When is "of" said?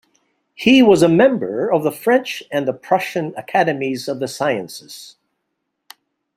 1.71-1.83, 4.07-4.17